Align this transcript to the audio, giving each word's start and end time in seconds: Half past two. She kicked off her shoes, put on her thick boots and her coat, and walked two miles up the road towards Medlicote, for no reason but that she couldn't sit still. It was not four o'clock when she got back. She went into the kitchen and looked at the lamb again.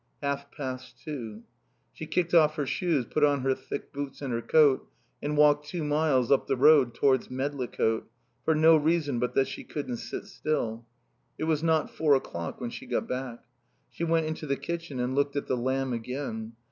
Half 0.23 0.49
past 0.51 0.97
two. 0.97 1.43
She 1.93 2.07
kicked 2.07 2.33
off 2.33 2.55
her 2.55 2.65
shoes, 2.65 3.05
put 3.05 3.23
on 3.23 3.41
her 3.41 3.53
thick 3.53 3.93
boots 3.93 4.19
and 4.23 4.33
her 4.33 4.41
coat, 4.41 4.89
and 5.21 5.37
walked 5.37 5.67
two 5.67 5.83
miles 5.83 6.31
up 6.31 6.47
the 6.47 6.55
road 6.55 6.95
towards 6.95 7.27
Medlicote, 7.29 8.05
for 8.43 8.55
no 8.55 8.75
reason 8.77 9.19
but 9.19 9.35
that 9.35 9.47
she 9.47 9.63
couldn't 9.63 9.97
sit 9.97 10.25
still. 10.25 10.87
It 11.37 11.43
was 11.43 11.61
not 11.61 11.91
four 11.91 12.15
o'clock 12.15 12.59
when 12.59 12.71
she 12.71 12.87
got 12.87 13.07
back. 13.07 13.45
She 13.91 14.03
went 14.03 14.25
into 14.25 14.47
the 14.47 14.57
kitchen 14.57 14.99
and 14.99 15.13
looked 15.13 15.35
at 15.35 15.45
the 15.45 15.55
lamb 15.55 15.93
again. 15.93 16.53